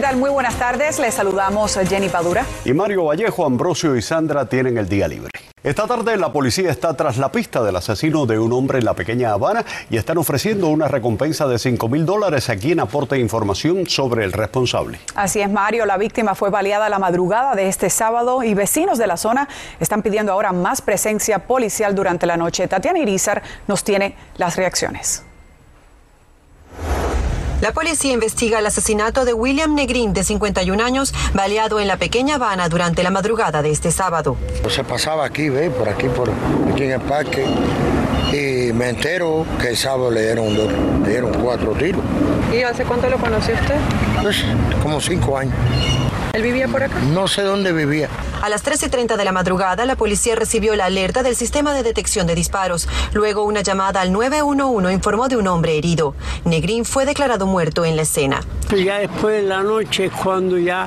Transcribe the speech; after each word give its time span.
¿Qué 0.00 0.06
tal? 0.06 0.16
Muy 0.16 0.30
buenas 0.30 0.58
tardes. 0.58 0.98
Les 0.98 1.12
saludamos 1.12 1.78
Jenny 1.86 2.08
Padura. 2.08 2.46
Y 2.64 2.72
Mario 2.72 3.04
Vallejo, 3.04 3.44
Ambrosio 3.44 3.94
y 3.96 4.00
Sandra 4.00 4.46
tienen 4.46 4.78
el 4.78 4.88
día 4.88 5.06
libre. 5.06 5.28
Esta 5.62 5.86
tarde 5.86 6.16
la 6.16 6.32
policía 6.32 6.70
está 6.70 6.96
tras 6.96 7.18
la 7.18 7.30
pista 7.30 7.62
del 7.62 7.76
asesino 7.76 8.24
de 8.24 8.38
un 8.38 8.50
hombre 8.54 8.78
en 8.78 8.86
la 8.86 8.94
pequeña 8.94 9.32
Habana 9.32 9.62
y 9.90 9.98
están 9.98 10.16
ofreciendo 10.16 10.68
una 10.68 10.88
recompensa 10.88 11.46
de 11.46 11.58
5 11.58 11.86
mil 11.90 12.06
dólares 12.06 12.48
a 12.48 12.56
quien 12.56 12.80
aporte 12.80 13.18
información 13.18 13.86
sobre 13.88 14.24
el 14.24 14.32
responsable. 14.32 15.00
Así 15.16 15.42
es, 15.42 15.50
Mario. 15.50 15.84
La 15.84 15.98
víctima 15.98 16.34
fue 16.34 16.48
baleada 16.48 16.88
la 16.88 16.98
madrugada 16.98 17.54
de 17.54 17.68
este 17.68 17.90
sábado 17.90 18.42
y 18.42 18.54
vecinos 18.54 18.96
de 18.96 19.06
la 19.06 19.18
zona 19.18 19.50
están 19.80 20.00
pidiendo 20.00 20.32
ahora 20.32 20.52
más 20.52 20.80
presencia 20.80 21.40
policial 21.40 21.94
durante 21.94 22.24
la 22.24 22.38
noche. 22.38 22.66
Tatiana 22.68 23.00
Irizar 23.00 23.42
nos 23.68 23.84
tiene 23.84 24.16
las 24.38 24.56
reacciones. 24.56 25.24
La 27.60 27.72
policía 27.72 28.12
investiga 28.12 28.58
el 28.58 28.66
asesinato 28.66 29.26
de 29.26 29.34
William 29.34 29.74
Negrin, 29.74 30.14
de 30.14 30.24
51 30.24 30.82
años, 30.82 31.12
baleado 31.34 31.78
en 31.78 31.88
la 31.88 31.98
pequeña 31.98 32.36
Habana 32.36 32.70
durante 32.70 33.02
la 33.02 33.10
madrugada 33.10 33.60
de 33.60 33.70
este 33.70 33.90
sábado. 33.92 34.38
Se 34.70 34.82
pasaba 34.82 35.26
aquí, 35.26 35.50
ve, 35.50 35.68
por 35.68 35.86
aquí, 35.86 36.08
por 36.08 36.30
aquí 36.72 36.84
en 36.84 36.92
el 36.92 37.00
parque, 37.02 37.44
y 38.32 38.72
me 38.72 38.88
entero 38.88 39.44
que 39.60 39.68
el 39.68 39.76
sábado 39.76 40.10
le 40.10 40.22
dieron, 40.22 40.56
dos, 40.56 40.72
le 41.02 41.10
dieron 41.10 41.34
cuatro 41.34 41.72
tiros. 41.72 42.00
¿Y 42.50 42.62
hace 42.62 42.84
cuánto 42.84 43.10
lo 43.10 43.18
conoció 43.18 43.54
usted? 43.54 43.76
Pues 44.22 44.42
como 44.82 44.98
cinco 44.98 45.36
años. 45.36 45.54
¿Él 46.32 46.42
vivía 46.42 46.68
por 46.68 46.82
acá? 46.82 46.98
No 47.00 47.26
sé 47.26 47.42
dónde 47.42 47.72
vivía. 47.72 48.08
A 48.40 48.48
las 48.48 48.64
13.30 48.64 49.16
de 49.16 49.24
la 49.24 49.32
madrugada, 49.32 49.84
la 49.84 49.96
policía 49.96 50.36
recibió 50.36 50.76
la 50.76 50.86
alerta 50.86 51.22
del 51.22 51.36
sistema 51.36 51.74
de 51.74 51.82
detección 51.82 52.26
de 52.26 52.34
disparos. 52.34 52.88
Luego, 53.12 53.44
una 53.44 53.62
llamada 53.62 54.00
al 54.00 54.12
911 54.12 54.92
informó 54.92 55.28
de 55.28 55.36
un 55.36 55.48
hombre 55.48 55.76
herido. 55.76 56.14
Negrín 56.44 56.84
fue 56.84 57.04
declarado 57.04 57.46
muerto 57.46 57.84
en 57.84 57.96
la 57.96 58.02
escena. 58.02 58.40
Ya 58.70 58.98
después 58.98 59.42
de 59.42 59.48
la 59.48 59.62
noche 59.62 60.10
cuando 60.10 60.56
ya 60.56 60.86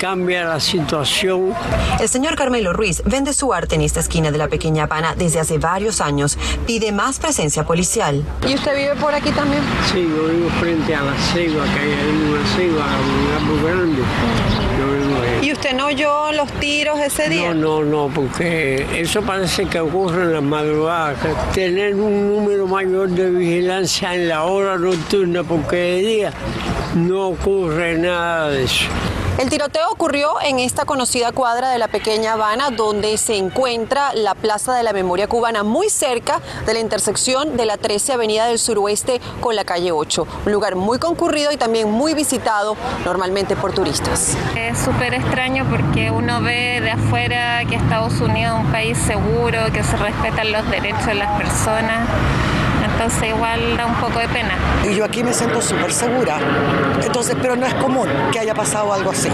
cambia 0.00 0.44
la 0.44 0.60
situación. 0.60 1.52
El 2.00 2.08
señor 2.08 2.36
Carmelo 2.36 2.72
Ruiz 2.72 3.02
vende 3.04 3.32
su 3.32 3.52
arte 3.52 3.74
en 3.74 3.82
esta 3.82 4.00
esquina 4.00 4.30
de 4.30 4.38
la 4.38 4.48
pequeña 4.48 4.84
Habana 4.84 5.14
desde 5.16 5.40
hace 5.40 5.58
varios 5.58 6.00
años. 6.00 6.38
Pide 6.66 6.92
más 6.92 7.18
presencia 7.18 7.64
policial. 7.64 8.24
¿Y 8.46 8.54
usted 8.54 8.76
vive 8.76 8.94
por 8.96 9.14
aquí 9.14 9.30
también? 9.30 9.62
Sí, 9.92 10.02
yo 10.02 10.28
vivo 10.28 10.48
frente 10.60 10.94
a 10.94 11.02
la 11.02 11.14
ceiba, 11.32 11.64
que 11.64 11.80
hay 11.80 12.30
una 12.30 12.46
ceiba, 12.54 12.86
muy 13.46 13.70
grande. 13.70 14.02
¿Y 15.42 15.52
usted 15.52 15.74
no 15.74 15.86
oyó 15.86 16.32
los 16.32 16.50
tiros 16.54 16.98
ese 17.00 17.28
día? 17.28 17.54
No, 17.54 17.82
no, 17.82 18.08
no, 18.08 18.14
porque 18.14 19.00
eso 19.00 19.22
parece 19.22 19.66
que 19.66 19.80
ocurre 19.80 20.22
en 20.22 20.32
la 20.34 20.40
madrugada. 20.40 21.14
Tener 21.54 21.94
un 21.94 22.28
número 22.28 22.66
mayor 22.66 23.08
de 23.08 23.30
vigilancia 23.30 24.14
en 24.14 24.28
la 24.28 24.44
hora 24.44 24.76
nocturna, 24.76 25.42
porque 25.44 25.76
de 25.76 25.98
día 26.00 26.32
no 26.94 27.28
ocurre 27.28 27.98
nada 27.98 28.50
de 28.50 28.64
eso. 28.64 28.86
El 29.38 29.50
tiroteo 29.50 29.88
ocurrió 29.92 30.32
en 30.44 30.58
esta 30.58 30.84
conocida 30.84 31.30
cuadra 31.30 31.70
de 31.70 31.78
la 31.78 31.86
pequeña 31.86 32.32
Habana, 32.32 32.70
donde 32.70 33.16
se 33.18 33.36
encuentra 33.36 34.12
la 34.12 34.34
Plaza 34.34 34.74
de 34.74 34.82
la 34.82 34.92
Memoria 34.92 35.28
Cubana, 35.28 35.62
muy 35.62 35.90
cerca 35.90 36.40
de 36.66 36.74
la 36.74 36.80
intersección 36.80 37.56
de 37.56 37.64
la 37.64 37.76
13 37.76 38.14
Avenida 38.14 38.46
del 38.46 38.58
Suroeste 38.58 39.20
con 39.40 39.54
la 39.54 39.62
calle 39.62 39.92
8. 39.92 40.26
Un 40.44 40.52
lugar 40.52 40.74
muy 40.74 40.98
concurrido 40.98 41.52
y 41.52 41.56
también 41.56 41.88
muy 41.88 42.14
visitado 42.14 42.76
normalmente 43.04 43.54
por 43.54 43.72
turistas. 43.72 44.36
Es 44.56 44.76
súper 44.76 45.14
extraño 45.14 45.64
porque 45.70 46.10
uno 46.10 46.42
ve 46.42 46.80
de 46.80 46.90
afuera 46.90 47.64
que 47.64 47.76
Estados 47.76 48.20
Unidos 48.20 48.58
es 48.58 48.66
un 48.66 48.72
país 48.72 48.98
seguro, 48.98 49.72
que 49.72 49.84
se 49.84 49.96
respetan 49.98 50.50
los 50.50 50.68
derechos 50.68 51.06
de 51.06 51.14
las 51.14 51.40
personas 51.40 52.08
entonces 52.98 53.28
igual 53.28 53.76
da 53.76 53.86
un 53.86 53.94
poco 53.94 54.18
de 54.18 54.26
pena. 54.28 54.58
Y 54.84 54.96
yo 54.96 55.04
aquí 55.04 55.22
me 55.22 55.32
siento 55.32 55.62
súper 55.62 55.92
segura, 55.92 56.40
entonces, 57.00 57.36
pero 57.40 57.54
no 57.54 57.64
es 57.64 57.74
común 57.74 58.08
que 58.32 58.40
haya 58.40 58.54
pasado 58.54 58.92
algo 58.92 59.12
así 59.12 59.28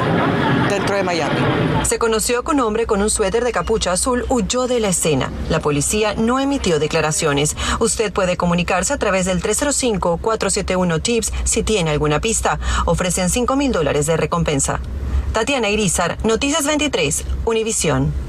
dentro 0.69 0.97
de 0.97 1.03
Miami. 1.03 1.41
Se 1.83 1.99
conoció 1.99 2.45
con 2.45 2.57
un 2.57 2.67
hombre 2.67 2.87
con 2.87 3.01
un 3.01 3.09
suéter 3.09 3.43
de 3.43 3.53
capucha 3.53 3.93
azul 3.93 4.27
huyó 4.29 4.67
de 4.67 4.81
la 4.81 4.89
escena. 4.89 5.31
La 5.49 5.61
policía 5.61 6.15
no 6.15 6.41
emitió 6.41 6.79
declaraciones. 6.79 7.57
Usted 7.81 8.13
puede 8.13 8.37
comunicarse 8.37 8.93
a 8.93 8.99
través 8.99 9.25
del 9.25 9.43
305-471-TIPS 9.43 11.33
si 11.45 11.63
tiene 11.63 11.91
alguna 11.91 12.21
pista. 12.21 12.59
Ofrecen 12.85 13.31
5 13.31 13.57
mil 13.57 13.73
dólares 13.73 14.05
de 14.05 14.19
recompensa. 14.19 14.81
Tatiana 15.33 15.71
Irizar, 15.71 16.19
Noticias 16.23 16.67
23, 16.67 17.25
Univisión. 17.47 18.24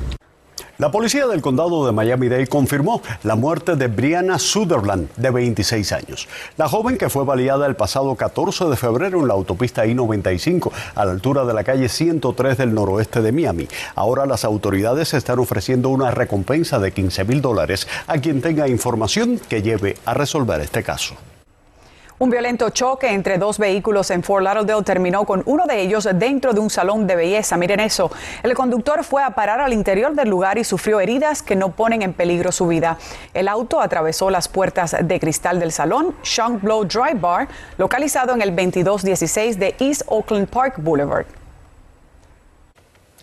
La 0.77 0.91
policía 0.91 1.25
del 1.27 1.41
condado 1.41 1.85
de 1.85 1.93
Miami-Dade 1.93 2.47
confirmó 2.47 3.01
la 3.23 3.35
muerte 3.35 3.77
de 3.77 3.87
Brianna 3.87 4.37
Sutherland, 4.37 5.07
de 5.15 5.31
26 5.31 5.91
años. 5.93 6.27
La 6.57 6.67
joven 6.67 6.97
que 6.97 7.09
fue 7.09 7.23
baleada 7.23 7.65
el 7.65 7.77
pasado 7.77 8.13
14 8.15 8.65
de 8.65 8.75
febrero 8.75 9.21
en 9.21 9.29
la 9.29 9.35
autopista 9.35 9.85
I-95, 9.85 10.73
a 10.95 11.05
la 11.05 11.11
altura 11.11 11.45
de 11.45 11.53
la 11.53 11.63
calle 11.63 11.87
103 11.87 12.57
del 12.57 12.73
noroeste 12.73 13.21
de 13.21 13.31
Miami. 13.31 13.69
Ahora 13.95 14.25
las 14.25 14.43
autoridades 14.43 15.13
están 15.13 15.39
ofreciendo 15.39 15.87
una 15.87 16.11
recompensa 16.11 16.77
de 16.77 16.91
15 16.91 17.23
mil 17.23 17.41
dólares 17.41 17.87
a 18.07 18.17
quien 18.17 18.41
tenga 18.41 18.67
información 18.67 19.39
que 19.47 19.61
lleve 19.61 19.95
a 20.03 20.13
resolver 20.13 20.59
este 20.59 20.83
caso. 20.83 21.15
Un 22.17 22.29
violento 22.29 22.69
choque 22.69 23.11
entre 23.11 23.37
dos 23.37 23.59
vehículos 23.59 24.09
en 24.09 24.23
Fort 24.23 24.41
Lauderdale 24.41 24.83
terminó 24.83 25.25
con 25.25 25.43
uno 25.45 25.65
de 25.65 25.81
ellos 25.81 26.07
dentro 26.13 26.53
de 26.53 26.61
un 26.61 26.69
salón 26.69 27.07
de 27.07 27.17
belleza. 27.17 27.57
Miren 27.57 27.81
eso. 27.81 28.09
El 28.41 28.53
conductor 28.53 29.03
fue 29.03 29.21
a 29.21 29.31
parar 29.31 29.59
al 29.59 29.73
interior 29.73 30.15
del 30.15 30.29
lugar 30.29 30.57
y 30.57 30.63
sufrió 30.63 31.01
heridas 31.01 31.41
que 31.41 31.57
no 31.57 31.71
ponen 31.71 32.01
en 32.03 32.13
peligro 32.13 32.53
su 32.53 32.67
vida. 32.67 32.97
El 33.33 33.49
auto 33.49 33.81
atravesó 33.81 34.29
las 34.29 34.47
puertas 34.47 34.95
de 34.97 35.19
cristal 35.19 35.59
del 35.59 35.73
salón 35.73 36.15
Shunk 36.23 36.61
Blow 36.61 36.85
Dry 36.85 37.19
Bar, 37.19 37.49
localizado 37.77 38.33
en 38.33 38.41
el 38.41 38.55
2216 38.55 39.59
de 39.59 39.75
East 39.79 40.03
Oakland 40.07 40.47
Park 40.47 40.75
Boulevard. 40.77 41.25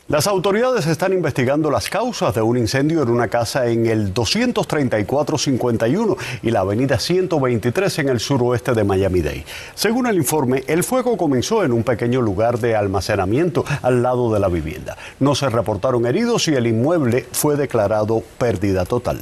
Las 0.09 0.27
autoridades 0.27 0.89
están 0.89 1.13
investigando 1.13 1.71
las 1.71 1.89
causas 1.89 2.35
de 2.35 2.43
un 2.43 2.59
incendio 2.59 3.05
en 3.05 3.09
una 3.09 3.29
casa 3.29 3.69
en 3.69 3.87
el 3.87 4.13
23451 4.13 6.17
y 6.43 6.51
la 6.51 6.59
avenida 6.61 6.99
123 6.99 8.01
en 8.01 8.09
el 8.09 8.19
suroeste 8.19 8.75
de 8.75 8.83
Miami-Dade. 8.83 9.45
Según 9.77 10.09
el 10.09 10.17
informe, 10.17 10.65
el 10.67 10.83
fuego 10.83 11.17
comenzó 11.17 11.63
en 11.63 11.71
un 11.71 11.85
pequeño 11.85 12.21
lugar 12.21 12.59
de 12.59 12.75
almacenamiento 12.75 13.65
al 13.81 14.03
lado 14.03 14.35
de 14.35 14.41
la 14.41 14.49
vivienda. 14.49 14.97
No 15.21 15.37
se 15.37 15.49
reportaron 15.49 16.05
heridos 16.05 16.49
y 16.49 16.57
el 16.57 16.67
inmueble 16.67 17.25
fue 17.31 17.55
declarado 17.55 18.25
pérdida 18.39 18.85
total. 18.85 19.21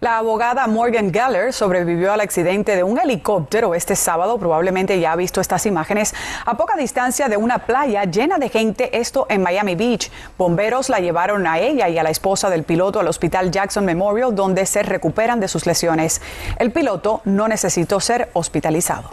La 0.00 0.16
abogada 0.16 0.66
Morgan 0.66 1.12
Geller 1.12 1.52
sobrevivió 1.52 2.14
al 2.14 2.22
accidente 2.22 2.74
de 2.74 2.82
un 2.82 2.98
helicóptero 2.98 3.74
este 3.74 3.94
sábado. 3.94 4.38
Probablemente 4.38 4.98
ya 4.98 5.12
ha 5.12 5.16
visto 5.16 5.42
estas 5.42 5.66
imágenes 5.66 6.14
a 6.46 6.56
poca 6.56 6.74
distancia 6.78 7.28
de 7.28 7.36
una 7.36 7.66
playa 7.66 8.04
llena 8.04 8.38
de 8.38 8.48
gente, 8.48 8.98
esto 8.98 9.26
en 9.28 9.42
Miami 9.42 9.74
Beach. 9.74 10.10
Bomberos 10.38 10.88
la 10.88 11.00
llevaron 11.00 11.46
a 11.46 11.58
ella 11.58 11.90
y 11.90 11.98
a 11.98 12.02
la 12.02 12.08
esposa 12.08 12.48
del 12.48 12.64
piloto 12.64 12.98
al 12.98 13.08
hospital 13.08 13.50
Jackson 13.50 13.84
Memorial, 13.84 14.34
donde 14.34 14.64
se 14.64 14.82
recuperan 14.82 15.38
de 15.38 15.48
sus 15.48 15.66
lesiones. 15.66 16.22
El 16.58 16.72
piloto 16.72 17.20
no 17.26 17.46
necesitó 17.46 18.00
ser 18.00 18.30
hospitalizado. 18.32 19.10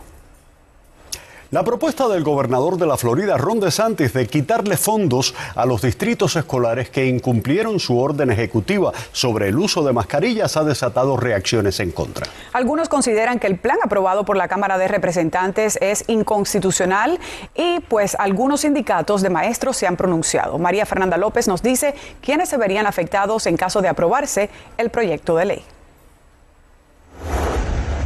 La 1.50 1.64
propuesta 1.64 2.10
del 2.10 2.26
gobernador 2.26 2.78
de 2.78 2.86
la 2.86 2.98
Florida, 2.98 3.38
Ron 3.38 3.62
DeSantis, 3.62 4.12
de 4.12 4.28
quitarle 4.28 4.76
fondos 4.76 5.34
a 5.56 5.66
los 5.66 5.82
distritos 5.82 6.36
escolares 6.36 6.90
que 6.90 7.06
incumplieron 7.06 7.80
su 7.80 7.98
orden 7.98 8.32
ejecutiva 8.32 8.92
sobre 9.14 9.48
el 9.48 9.58
uso 9.58 9.82
de 9.82 9.94
mascarillas 9.94 10.58
ha 10.58 10.66
desatado 10.66 11.16
reacciones 11.16 11.80
en 11.80 11.92
contra. 11.92 12.28
Algunos 12.52 12.90
consideran 12.90 13.40
que 13.40 13.48
el 13.48 13.58
plan 13.58 13.78
aprobado 13.82 14.26
por 14.26 14.36
la 14.36 14.50
Cámara 14.50 14.78
de 14.78 14.90
Representantes 14.90 15.78
es 15.80 16.04
inconstitucional 16.08 17.18
y 17.56 17.80
pues 17.80 18.18
algunos 18.20 18.62
sindicatos 18.62 19.22
de 19.22 19.30
maestros 19.30 19.78
se 19.78 19.88
han 19.88 19.96
pronunciado. 19.96 20.58
María 20.58 20.86
Fernanda 20.86 21.16
López 21.16 21.48
nos 21.48 21.64
dice 21.64 21.96
quiénes 22.20 22.50
se 22.50 22.58
verían 22.58 22.88
afectados 22.88 23.48
en 23.48 23.56
caso 23.56 23.82
de 23.82 23.88
aprobarse 23.88 24.50
el 24.78 24.90
proyecto 24.90 25.38
de 25.38 25.46
ley. 25.46 25.77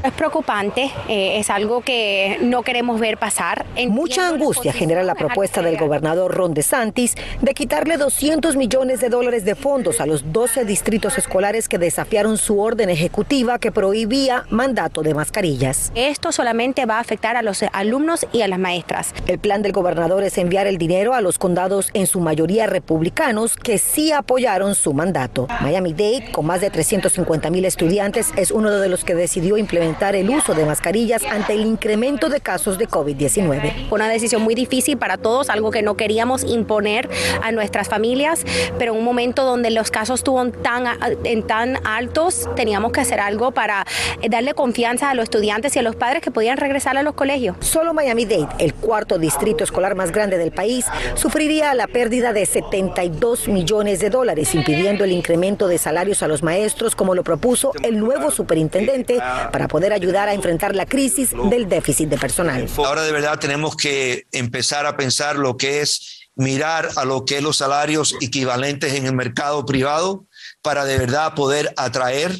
Es 0.03 0.13
preocupante, 0.13 0.89
eh, 1.07 1.37
es 1.37 1.51
algo 1.51 1.81
que 1.81 2.39
no 2.41 2.63
queremos 2.63 2.99
ver 2.99 3.19
pasar. 3.19 3.67
Mucha 3.87 4.29
angustia 4.29 4.73
genera 4.73 5.03
la 5.03 5.13
propuesta 5.13 5.61
del 5.61 5.77
gobernador 5.77 6.33
Ron 6.33 6.55
DeSantis 6.55 7.15
de 7.39 7.53
quitarle 7.53 7.97
200 7.97 8.55
millones 8.55 8.99
de 8.99 9.09
dólares 9.09 9.45
de 9.45 9.53
fondos 9.53 10.01
a 10.01 10.07
los 10.07 10.33
12 10.33 10.65
distritos 10.65 11.19
escolares 11.19 11.69
que 11.69 11.77
desafiaron 11.77 12.37
su 12.37 12.59
orden 12.59 12.89
ejecutiva 12.89 13.59
que 13.59 13.71
prohibía 13.71 14.45
mandato 14.49 15.03
de 15.03 15.13
mascarillas. 15.13 15.91
Esto 15.93 16.31
solamente 16.31 16.87
va 16.87 16.97
a 16.97 17.01
afectar 17.01 17.35
a 17.35 17.43
los 17.43 17.63
alumnos 17.71 18.25
y 18.33 18.41
a 18.41 18.47
las 18.47 18.57
maestras. 18.57 19.13
El 19.27 19.37
plan 19.37 19.61
del 19.61 19.71
gobernador 19.71 20.23
es 20.23 20.35
enviar 20.39 20.65
el 20.65 20.79
dinero 20.79 21.13
a 21.13 21.21
los 21.21 21.37
condados 21.37 21.91
en 21.93 22.07
su 22.07 22.21
mayoría 22.21 22.65
republicanos 22.65 23.55
que 23.55 23.77
sí 23.77 24.11
apoyaron 24.11 24.73
su 24.73 24.93
mandato. 24.93 25.47
Miami-Dade, 25.61 26.31
con 26.31 26.47
más 26.47 26.59
de 26.61 26.71
350 26.71 27.51
mil 27.51 27.65
estudiantes, 27.65 28.31
es 28.35 28.49
uno 28.49 28.71
de 28.71 28.89
los 28.89 29.03
que 29.05 29.13
decidió 29.13 29.57
implementar 29.57 29.90
aumentar 29.91 30.15
el 30.15 30.29
uso 30.29 30.53
de 30.53 30.65
mascarillas 30.65 31.21
ante 31.25 31.53
el 31.53 31.61
incremento 31.61 32.29
de 32.29 32.39
casos 32.39 32.77
de 32.77 32.87
COVID-19. 32.87 33.89
Fue 33.89 33.95
una 33.97 34.07
decisión 34.07 34.41
muy 34.41 34.55
difícil 34.55 34.97
para 34.97 35.17
todos, 35.17 35.49
algo 35.49 35.69
que 35.69 35.81
no 35.81 35.97
queríamos 35.97 36.45
imponer 36.45 37.09
a 37.43 37.51
nuestras 37.51 37.89
familias, 37.89 38.45
pero 38.79 38.93
en 38.93 38.99
un 38.99 39.03
momento 39.03 39.43
donde 39.43 39.69
los 39.69 39.91
casos 39.91 40.21
estuvieron 40.21 40.53
tan, 40.53 40.85
en 41.25 41.43
tan 41.43 41.85
altos, 41.85 42.49
teníamos 42.55 42.93
que 42.93 43.01
hacer 43.01 43.19
algo 43.19 43.51
para 43.51 43.85
darle 44.29 44.53
confianza 44.53 45.09
a 45.09 45.13
los 45.13 45.23
estudiantes 45.23 45.75
y 45.75 45.79
a 45.79 45.81
los 45.81 45.97
padres 45.97 46.21
que 46.21 46.31
podían 46.31 46.57
regresar 46.57 46.95
a 46.95 47.03
los 47.03 47.13
colegios. 47.13 47.57
Solo 47.59 47.93
Miami-Dade, 47.93 48.47
el 48.59 48.73
cuarto 48.73 49.17
distrito 49.17 49.65
escolar 49.65 49.95
más 49.95 50.13
grande 50.13 50.37
del 50.37 50.51
país, 50.51 50.85
sufriría 51.15 51.73
la 51.73 51.87
pérdida 51.87 52.31
de 52.31 52.45
72 52.45 53.49
millones 53.49 53.99
de 53.99 54.09
dólares, 54.09 54.55
impidiendo 54.55 55.03
el 55.03 55.11
incremento 55.11 55.67
de 55.67 55.77
salarios 55.77 56.23
a 56.23 56.29
los 56.29 56.43
maestros, 56.43 56.95
como 56.95 57.13
lo 57.13 57.23
propuso 57.23 57.73
el 57.83 57.99
nuevo 57.99 58.31
superintendente, 58.31 59.19
para 59.51 59.67
poder 59.81 59.93
ayudar 59.93 60.29
a 60.29 60.35
enfrentar 60.35 60.75
la 60.75 60.85
crisis 60.85 61.31
del 61.49 61.67
déficit 61.67 62.07
de 62.07 62.17
personal. 62.19 62.67
Ahora 62.77 63.01
de 63.01 63.11
verdad 63.11 63.39
tenemos 63.39 63.75
que 63.75 64.27
empezar 64.31 64.85
a 64.85 64.95
pensar 64.95 65.37
lo 65.37 65.57
que 65.57 65.81
es 65.81 66.29
mirar 66.35 66.89
a 66.97 67.03
lo 67.03 67.25
que 67.25 67.37
es 67.37 67.43
los 67.43 67.57
salarios 67.57 68.15
equivalentes 68.21 68.93
en 68.93 69.07
el 69.07 69.13
mercado 69.13 69.65
privado 69.65 70.27
para 70.61 70.85
de 70.85 70.99
verdad 70.99 71.33
poder 71.33 71.73
atraer 71.77 72.31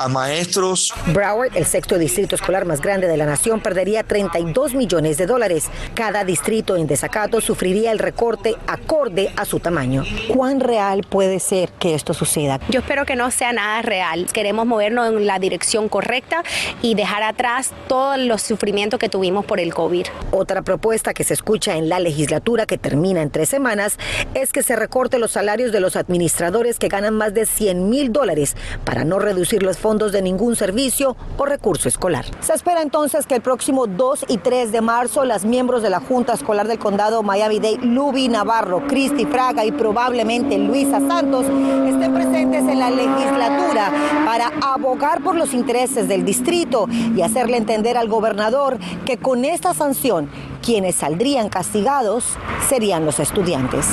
a 0.00 0.08
maestros. 0.08 0.94
Broward, 1.12 1.54
el 1.54 1.66
sexto 1.66 1.98
distrito 1.98 2.34
escolar 2.34 2.64
más 2.64 2.80
grande 2.80 3.06
de 3.06 3.18
la 3.18 3.26
nación, 3.26 3.60
perdería 3.60 4.02
32 4.02 4.72
millones 4.72 5.18
de 5.18 5.26
dólares. 5.26 5.66
Cada 5.94 6.24
distrito 6.24 6.76
en 6.76 6.86
desacato 6.86 7.42
sufriría 7.42 7.92
el 7.92 7.98
recorte 7.98 8.56
acorde 8.66 9.30
a 9.36 9.44
su 9.44 9.60
tamaño. 9.60 10.04
¿Cuán 10.34 10.60
real 10.60 11.02
puede 11.02 11.38
ser 11.38 11.70
que 11.72 11.94
esto 11.94 12.14
suceda? 12.14 12.60
Yo 12.70 12.80
espero 12.80 13.04
que 13.04 13.14
no 13.14 13.30
sea 13.30 13.52
nada 13.52 13.82
real. 13.82 14.26
Queremos 14.32 14.64
movernos 14.64 15.08
en 15.08 15.26
la 15.26 15.38
dirección 15.38 15.90
correcta 15.90 16.44
y 16.80 16.94
dejar 16.94 17.22
atrás 17.22 17.72
todos 17.86 18.18
los 18.18 18.40
sufrimientos 18.40 18.98
que 18.98 19.10
tuvimos 19.10 19.44
por 19.44 19.60
el 19.60 19.74
COVID. 19.74 20.06
Otra 20.30 20.62
propuesta 20.62 21.12
que 21.12 21.24
se 21.24 21.34
escucha 21.34 21.76
en 21.76 21.90
la 21.90 21.98
legislatura 21.98 22.64
que 22.64 22.78
termina 22.78 23.20
en 23.20 23.30
tres 23.30 23.50
semanas 23.50 23.98
es 24.32 24.50
que 24.50 24.62
se 24.62 24.76
recorte 24.76 25.18
los 25.18 25.32
salarios 25.32 25.72
de 25.72 25.80
los 25.80 25.96
administradores 25.96 26.78
que 26.78 26.88
ganan 26.88 27.12
más 27.14 27.34
de 27.34 27.44
100 27.44 27.90
mil 27.90 28.12
dólares 28.12 28.56
para 28.86 29.04
no 29.04 29.18
reducir 29.18 29.62
los 29.62 29.76
fondos 29.76 29.89
de 29.98 30.22
ningún 30.22 30.54
servicio 30.54 31.16
o 31.36 31.44
recurso 31.44 31.88
escolar. 31.88 32.24
Se 32.40 32.52
espera 32.52 32.80
entonces 32.80 33.26
que 33.26 33.34
el 33.34 33.40
próximo 33.40 33.88
2 33.88 34.26
y 34.28 34.38
3 34.38 34.70
de 34.70 34.80
marzo 34.80 35.24
las 35.24 35.44
miembros 35.44 35.82
de 35.82 35.90
la 35.90 35.98
Junta 35.98 36.34
Escolar 36.34 36.68
del 36.68 36.78
Condado 36.78 37.24
Miami-Dade, 37.24 37.78
Luby 37.78 38.28
Navarro, 38.28 38.86
Cristi 38.86 39.26
Fraga 39.26 39.64
y 39.64 39.72
probablemente 39.72 40.58
Luisa 40.58 41.00
Santos 41.00 41.46
estén 41.88 42.14
presentes 42.14 42.68
en 42.68 42.78
la 42.78 42.90
legislatura 42.90 43.92
para 44.24 44.52
abogar 44.62 45.22
por 45.22 45.34
los 45.34 45.54
intereses 45.54 46.06
del 46.06 46.24
distrito 46.24 46.86
y 47.16 47.22
hacerle 47.22 47.56
entender 47.56 47.96
al 47.96 48.08
gobernador 48.08 48.78
que 49.04 49.18
con 49.18 49.44
esta 49.44 49.74
sanción 49.74 50.30
quienes 50.62 50.94
saldrían 50.94 51.48
castigados 51.48 52.24
serían 52.68 53.04
los 53.04 53.18
estudiantes. 53.18 53.86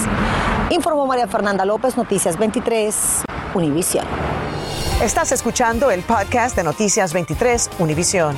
Informó 0.70 1.08
María 1.08 1.28
Fernanda 1.28 1.66
López, 1.66 1.98
Noticias 1.98 2.38
23, 2.38 3.24
Univisión. 3.56 4.06
Estás 5.02 5.32
escuchando 5.32 5.92
el 5.92 6.02
podcast 6.02 6.56
de 6.56 6.64
Noticias 6.64 7.14
23 7.14 7.70
Univisión. 7.78 8.36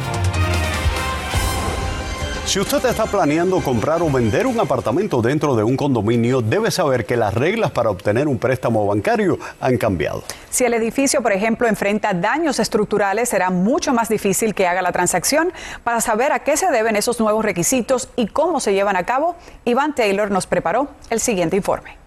Si 2.44 2.60
usted 2.60 2.84
está 2.86 3.06
planeando 3.06 3.62
comprar 3.62 4.02
o 4.02 4.12
vender 4.12 4.46
un 4.46 4.60
apartamento 4.60 5.22
dentro 5.22 5.56
de 5.56 5.64
un 5.64 5.78
condominio, 5.78 6.42
debe 6.42 6.70
saber 6.70 7.06
que 7.06 7.16
las 7.16 7.34
reglas 7.34 7.72
para 7.72 7.90
obtener 7.90 8.28
un 8.28 8.38
préstamo 8.38 8.86
bancario 8.86 9.40
han 9.62 9.78
cambiado. 9.78 10.24
Si 10.50 10.66
el 10.66 10.74
edificio, 10.74 11.22
por 11.24 11.32
ejemplo, 11.32 11.66
enfrenta 11.66 12.14
daños 12.14 12.60
estructurales, 12.60 13.30
será 13.30 13.52
mucho 13.52 13.94
más 13.94 14.10
difícil 14.10 14.54
que 14.54 14.68
haga 14.68 14.82
la 14.82 14.92
transacción. 14.92 15.54
Para 15.86 16.02
saber 16.02 16.34
a 16.34 16.40
qué 16.40 16.58
se 16.58 16.70
deben 16.72 16.98
esos 16.98 17.22
nuevos 17.22 17.46
requisitos 17.46 18.10
y 18.18 18.28
cómo 18.28 18.60
se 18.60 18.74
llevan 18.74 18.98
a 18.98 19.06
cabo, 19.06 19.38
Iván 19.64 19.96
Taylor 19.96 20.30
nos 20.30 20.46
preparó 20.46 20.90
el 21.10 21.22
siguiente 21.22 21.56
informe. 21.56 21.99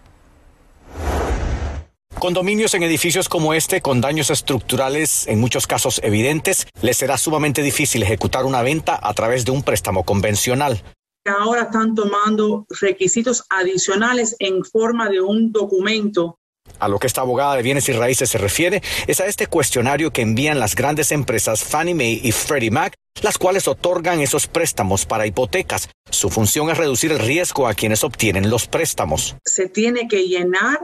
Condominios 2.23 2.73
en 2.75 2.85
edificios 2.85 3.29
como 3.29 3.53
este, 3.53 3.81
con 3.81 4.01
daños 4.01 4.31
estructurales 4.31 5.27
en 5.27 5.41
muchos 5.41 5.67
casos 5.67 6.01
evidentes, 6.05 6.69
les 6.81 6.97
será 6.97 7.19
sumamente 7.19 7.63
difícil 7.63 8.01
ejecutar 8.05 8.45
una 8.45 8.63
venta 8.63 8.97
a 9.03 9.13
través 9.13 9.45
de 9.45 9.51
un 9.51 9.65
préstamo 9.65 10.05
convencional. 10.05 10.81
Ahora 11.27 11.63
están 11.63 11.97
tomando 11.97 12.65
requisitos 12.81 13.43
adicionales 13.51 14.37
en 14.39 14.65
forma 14.65 15.09
de 15.09 15.21
un 15.21 15.51
documento 15.51 16.39
a 16.79 16.89
lo 16.89 16.99
que 16.99 17.07
esta 17.07 17.21
abogada 17.21 17.57
de 17.57 17.63
bienes 17.63 17.89
y 17.89 17.93
raíces 17.93 18.31
se 18.31 18.39
refiere 18.39 18.83
es 19.07 19.21
a 19.21 19.27
este 19.27 19.47
cuestionario 19.47 20.13
que 20.13 20.23
envían 20.23 20.59
las 20.59 20.75
grandes 20.75 21.13
empresas 21.13 21.65
Fannie 21.65 21.95
Mae 21.95 22.21
y 22.23 22.33
Freddie 22.33 22.71
Mac, 22.71 22.95
las 23.23 23.39
cuales 23.39 23.69
otorgan 23.69 24.21
esos 24.21 24.47
préstamos 24.47 25.07
para 25.07 25.27
hipotecas. 25.27 25.89
Su 26.11 26.31
función 26.31 26.71
es 26.71 26.79
reducir 26.79 27.13
el 27.13 27.19
riesgo 27.19 27.69
a 27.69 27.75
quienes 27.75 28.05
obtienen 28.05 28.51
los 28.51 28.67
préstamos. 28.67 29.37
Se 29.45 29.69
tiene 29.69 30.09
que 30.09 30.27
llenar 30.27 30.79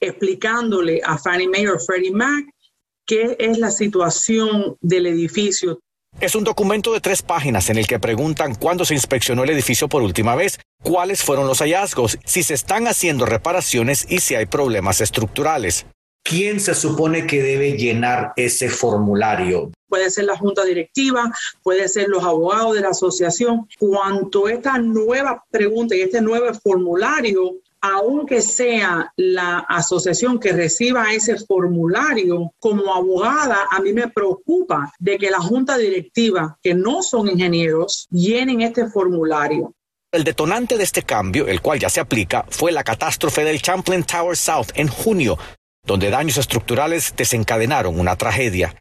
explicándole 0.00 1.00
a 1.04 1.18
Fannie 1.18 1.48
Mae 1.48 1.68
o 1.68 1.78
Freddie 1.78 2.12
Mac 2.12 2.44
qué 3.06 3.36
es 3.38 3.58
la 3.58 3.70
situación 3.70 4.76
del 4.80 5.06
edificio. 5.06 5.80
Es 6.20 6.36
un 6.36 6.44
documento 6.44 6.92
de 6.92 7.00
tres 7.00 7.22
páginas 7.22 7.70
en 7.70 7.76
el 7.76 7.88
que 7.88 7.98
preguntan 7.98 8.54
cuándo 8.54 8.84
se 8.84 8.94
inspeccionó 8.94 9.42
el 9.42 9.50
edificio 9.50 9.88
por 9.88 10.02
última 10.02 10.36
vez, 10.36 10.60
cuáles 10.82 11.22
fueron 11.22 11.46
los 11.46 11.58
hallazgos, 11.58 12.18
si 12.24 12.44
se 12.44 12.54
están 12.54 12.86
haciendo 12.86 13.26
reparaciones 13.26 14.06
y 14.08 14.20
si 14.20 14.36
hay 14.36 14.46
problemas 14.46 15.00
estructurales. 15.00 15.86
¿Quién 16.22 16.60
se 16.60 16.74
supone 16.74 17.26
que 17.26 17.42
debe 17.42 17.76
llenar 17.76 18.32
ese 18.36 18.70
formulario? 18.70 19.72
Puede 19.88 20.08
ser 20.08 20.24
la 20.24 20.38
junta 20.38 20.64
directiva, 20.64 21.30
puede 21.62 21.88
ser 21.88 22.08
los 22.08 22.24
abogados 22.24 22.74
de 22.74 22.80
la 22.80 22.90
asociación. 22.90 23.68
Cuanto 23.78 24.48
esta 24.48 24.78
nueva 24.78 25.44
pregunta 25.50 25.94
y 25.94 26.00
este 26.00 26.22
nuevo 26.22 26.46
formulario 26.62 27.56
aunque 27.84 28.40
sea 28.40 29.12
la 29.14 29.58
asociación 29.58 30.40
que 30.40 30.52
reciba 30.52 31.12
ese 31.12 31.36
formulario, 31.36 32.50
como 32.58 32.94
abogada, 32.94 33.66
a 33.70 33.78
mí 33.80 33.92
me 33.92 34.08
preocupa 34.08 34.90
de 34.98 35.18
que 35.18 35.30
la 35.30 35.40
junta 35.40 35.76
directiva, 35.76 36.56
que 36.62 36.72
no 36.72 37.02
son 37.02 37.28
ingenieros, 37.28 38.06
llenen 38.10 38.62
este 38.62 38.88
formulario. 38.88 39.74
El 40.10 40.24
detonante 40.24 40.78
de 40.78 40.84
este 40.84 41.02
cambio, 41.02 41.46
el 41.46 41.60
cual 41.60 41.78
ya 41.78 41.90
se 41.90 42.00
aplica, 42.00 42.46
fue 42.48 42.72
la 42.72 42.84
catástrofe 42.84 43.44
del 43.44 43.60
Champlain 43.60 44.04
Tower 44.04 44.34
South 44.34 44.68
en 44.76 44.88
junio, 44.88 45.36
donde 45.86 46.08
daños 46.08 46.38
estructurales 46.38 47.12
desencadenaron 47.14 48.00
una 48.00 48.16
tragedia. 48.16 48.74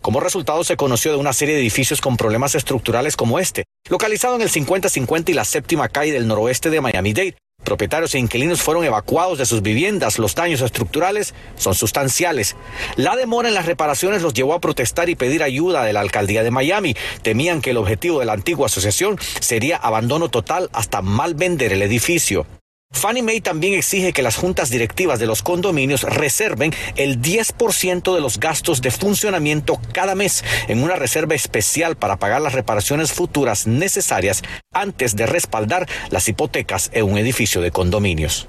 Como 0.00 0.20
resultado 0.20 0.64
se 0.64 0.78
conoció 0.78 1.12
de 1.12 1.18
una 1.18 1.34
serie 1.34 1.54
de 1.54 1.60
edificios 1.60 2.00
con 2.00 2.16
problemas 2.16 2.54
estructurales 2.54 3.14
como 3.14 3.38
este, 3.38 3.64
localizado 3.90 4.36
en 4.36 4.42
el 4.42 4.48
5050 4.48 5.30
y 5.30 5.34
la 5.34 5.44
séptima 5.44 5.90
calle 5.90 6.12
del 6.12 6.26
noroeste 6.26 6.70
de 6.70 6.80
Miami-Dade, 6.80 7.36
Propietarios 7.64 8.14
e 8.14 8.18
inquilinos 8.18 8.62
fueron 8.62 8.84
evacuados 8.84 9.38
de 9.38 9.46
sus 9.46 9.62
viviendas. 9.62 10.18
Los 10.18 10.34
daños 10.34 10.60
estructurales 10.60 11.34
son 11.56 11.74
sustanciales. 11.74 12.56
La 12.96 13.16
demora 13.16 13.48
en 13.48 13.54
las 13.54 13.66
reparaciones 13.66 14.22
los 14.22 14.34
llevó 14.34 14.54
a 14.54 14.60
protestar 14.60 15.08
y 15.08 15.14
pedir 15.14 15.42
ayuda 15.42 15.84
de 15.84 15.92
la 15.92 16.00
alcaldía 16.00 16.42
de 16.42 16.50
Miami. 16.50 16.96
Temían 17.22 17.60
que 17.60 17.70
el 17.70 17.76
objetivo 17.76 18.20
de 18.20 18.26
la 18.26 18.32
antigua 18.32 18.66
asociación 18.66 19.18
sería 19.40 19.76
abandono 19.76 20.28
total 20.28 20.70
hasta 20.72 21.02
mal 21.02 21.34
vender 21.34 21.72
el 21.72 21.82
edificio. 21.82 22.46
Fannie 22.92 23.22
Mae 23.22 23.40
también 23.40 23.74
exige 23.74 24.12
que 24.12 24.22
las 24.22 24.36
juntas 24.36 24.70
directivas 24.70 25.18
de 25.18 25.26
los 25.26 25.42
condominios 25.42 26.02
reserven 26.02 26.72
el 26.96 27.20
10% 27.20 28.14
de 28.14 28.20
los 28.20 28.38
gastos 28.38 28.80
de 28.80 28.90
funcionamiento 28.90 29.80
cada 29.92 30.14
mes 30.14 30.44
en 30.68 30.82
una 30.82 30.96
reserva 30.96 31.34
especial 31.34 31.96
para 31.96 32.16
pagar 32.16 32.40
las 32.40 32.52
reparaciones 32.52 33.12
futuras 33.12 33.66
necesarias 33.66 34.42
antes 34.72 35.16
de 35.16 35.26
respaldar 35.26 35.88
las 36.10 36.28
hipotecas 36.28 36.90
en 36.92 37.04
un 37.10 37.18
edificio 37.18 37.60
de 37.60 37.70
condominios. 37.70 38.48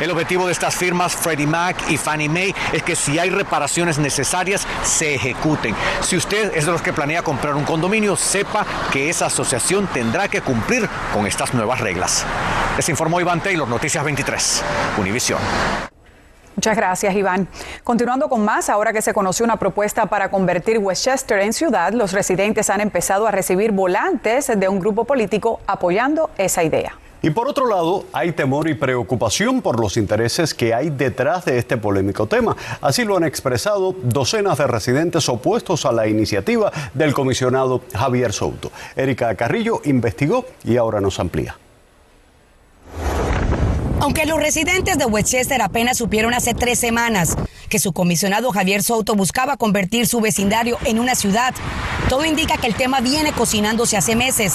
El 0.00 0.10
objetivo 0.10 0.46
de 0.46 0.52
estas 0.52 0.76
firmas, 0.76 1.14
Freddie 1.14 1.46
Mac 1.46 1.76
y 1.88 1.96
Fannie 1.96 2.28
Mae, 2.28 2.54
es 2.72 2.82
que 2.82 2.94
si 2.94 3.18
hay 3.18 3.30
reparaciones 3.30 3.98
necesarias, 3.98 4.66
se 4.84 5.14
ejecuten. 5.14 5.74
Si 6.02 6.16
usted 6.16 6.56
es 6.56 6.66
de 6.66 6.72
los 6.72 6.82
que 6.82 6.92
planea 6.92 7.22
comprar 7.22 7.54
un 7.54 7.64
condominio, 7.64 8.16
sepa 8.16 8.64
que 8.92 9.08
esa 9.08 9.26
asociación 9.26 9.88
tendrá 9.88 10.28
que 10.28 10.40
cumplir 10.40 10.88
con 11.12 11.26
estas 11.26 11.52
nuevas 11.54 11.80
reglas. 11.80 12.24
Les 12.78 12.88
informó 12.88 13.20
Iván 13.20 13.42
Taylor, 13.42 13.66
Noticias 13.66 14.04
23, 14.04 14.62
Univisión. 15.00 15.40
Muchas 16.54 16.76
gracias, 16.76 17.12
Iván. 17.12 17.48
Continuando 17.82 18.28
con 18.28 18.44
más, 18.44 18.70
ahora 18.70 18.92
que 18.92 19.02
se 19.02 19.12
conoció 19.12 19.44
una 19.44 19.56
propuesta 19.56 20.06
para 20.06 20.30
convertir 20.30 20.78
Westchester 20.78 21.40
en 21.40 21.52
ciudad, 21.52 21.92
los 21.92 22.12
residentes 22.12 22.70
han 22.70 22.80
empezado 22.80 23.26
a 23.26 23.32
recibir 23.32 23.72
volantes 23.72 24.52
de 24.56 24.68
un 24.68 24.78
grupo 24.78 25.06
político 25.06 25.58
apoyando 25.66 26.30
esa 26.38 26.62
idea. 26.62 26.96
Y 27.20 27.30
por 27.30 27.48
otro 27.48 27.66
lado, 27.66 28.04
hay 28.12 28.30
temor 28.30 28.68
y 28.68 28.74
preocupación 28.74 29.60
por 29.60 29.80
los 29.80 29.96
intereses 29.96 30.54
que 30.54 30.72
hay 30.72 30.90
detrás 30.90 31.46
de 31.46 31.58
este 31.58 31.78
polémico 31.78 32.28
tema. 32.28 32.56
Así 32.80 33.04
lo 33.04 33.16
han 33.16 33.24
expresado 33.24 33.92
docenas 34.04 34.56
de 34.56 34.68
residentes 34.68 35.28
opuestos 35.28 35.84
a 35.84 35.90
la 35.90 36.06
iniciativa 36.06 36.70
del 36.94 37.12
comisionado 37.12 37.82
Javier 37.92 38.32
Souto. 38.32 38.70
Erika 38.94 39.34
Carrillo 39.34 39.80
investigó 39.84 40.46
y 40.62 40.76
ahora 40.76 41.00
nos 41.00 41.18
amplía. 41.18 41.56
Aunque 44.00 44.26
los 44.26 44.38
residentes 44.38 44.96
de 44.96 45.04
Westchester 45.06 45.60
apenas 45.60 45.98
supieron 45.98 46.32
hace 46.32 46.54
tres 46.54 46.78
semanas 46.78 47.36
que 47.68 47.78
su 47.78 47.92
comisionado 47.92 48.52
Javier 48.52 48.82
Soto 48.82 49.14
buscaba 49.14 49.56
convertir 49.56 50.06
su 50.06 50.20
vecindario 50.20 50.78
en 50.84 51.00
una 51.00 51.14
ciudad. 51.14 51.54
Todo 52.08 52.24
indica 52.24 52.56
que 52.56 52.66
el 52.66 52.74
tema 52.74 53.00
viene 53.00 53.32
cocinándose 53.32 53.98
hace 53.98 54.16
meses. 54.16 54.54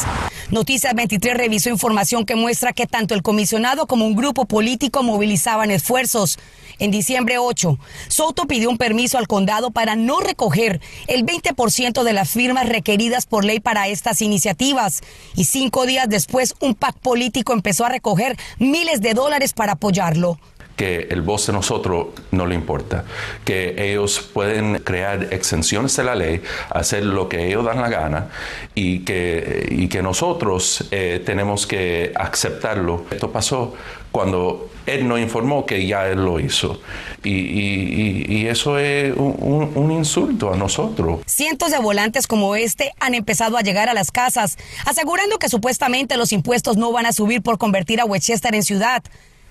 Noticias 0.50 0.95
23 0.95 1.38
revisó 1.38 1.69
información 1.69 2.25
que 2.25 2.36
muestra 2.36 2.74
que 2.74 2.88
tanto 2.88 3.13
el 3.13 3.22
comisionado 3.22 3.86
como 3.86 4.07
un 4.07 4.15
grupo 4.15 4.45
político 4.45 5.03
movilizaban 5.03 5.69
esfuerzos. 5.69 6.39
En 6.79 6.89
diciembre 6.89 7.38
8, 7.38 7.77
Soto 8.07 8.48
pidió 8.48 8.72
un 8.72 8.79
permiso 8.79 9.19
al 9.19 9.27
condado 9.27 9.69
para 9.69 9.95
no 9.95 10.19
recoger 10.19 10.81
el 11.05 11.27
20% 11.27 12.01
de 12.01 12.13
las 12.13 12.31
firmas 12.31 12.67
requeridas 12.67 13.27
por 13.27 13.45
ley 13.45 13.60
para 13.60 13.88
estas 13.88 14.24
iniciativas. 14.24 15.01
Y 15.36 15.43
cinco 15.43 15.86
días 15.86 16.10
después, 16.10 16.55
un 16.60 16.74
PAC 16.74 16.98
político 16.98 17.53
empezó 17.53 17.86
a 17.86 17.89
recoger 17.89 18.36
miles 18.57 19.00
de 19.00 19.13
dólares 19.13 19.53
para 19.53 19.74
apoyarlo 19.74 20.39
que 20.75 21.08
el 21.12 21.22
voz 21.22 21.48
de 21.48 21.53
nosotros 21.53 22.08
no 22.32 22.46
le 22.46 22.56
importa, 22.56 23.06
que 23.46 23.75
ellos 23.77 24.20
pueden 24.34 24.80
crear 24.80 25.27
exenciones 25.32 25.96
de 25.96 26.03
la 26.03 26.15
ley, 26.15 26.42
hacer 26.70 27.06
lo 27.06 27.30
que 27.30 27.48
ellos 27.48 27.65
dan 27.65 27.82
la 27.82 27.89
gana 27.89 28.30
y 28.74 29.00
que, 29.00 29.68
y 29.70 29.88
que 29.88 30.01
nosotros 30.01 30.86
eh, 30.92 31.22
tenemos 31.25 31.68
que 31.68 32.12
aceptarlo. 32.15 33.06
Esto 33.12 33.32
pasó 33.32 33.75
cuando 34.12 34.70
él 34.86 35.08
nos 35.08 35.20
informó 35.20 35.65
que 35.65 35.86
ya 35.88 36.08
él 36.08 36.24
lo 36.24 36.39
hizo. 36.39 36.80
Y, 37.24 38.46
eso 38.48 38.77
es 38.77 39.15
un, 39.15 39.72
un, 39.74 39.92
insulto 39.92 40.53
a 40.53 40.58
nosotros. 40.58 41.22
Cientos 41.25 41.72
de 41.72 41.80
volantes 41.80 42.27
como 42.27 42.56
este 42.56 42.92
han 43.00 43.15
empezado 43.15 43.58
a 43.58 43.62
llegar 43.62 43.89
a 43.89 43.94
las 43.94 44.12
casas, 44.12 44.58
asegurando 44.86 45.39
que 45.39 45.50
supuestamente 45.50 46.18
los 46.18 46.32
impuestos 46.34 46.77
no 46.77 46.92
van 46.92 47.06
a 47.06 47.13
subir 47.13 47.42
por 47.42 47.58
convertir 47.58 48.01
a 48.01 48.06
Westchester 48.06 48.53
en 48.53 48.63
ciudad 48.63 49.01